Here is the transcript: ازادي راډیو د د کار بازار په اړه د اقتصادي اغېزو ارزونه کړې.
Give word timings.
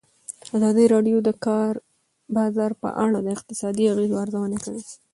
ازادي 0.55 0.85
راډیو 0.93 1.17
د 1.23 1.25
د 1.27 1.29
کار 1.45 1.73
بازار 2.35 2.71
په 2.81 2.89
اړه 3.05 3.17
د 3.21 3.27
اقتصادي 3.37 3.83
اغېزو 3.93 4.15
ارزونه 4.23 4.57
کړې. 4.63 4.81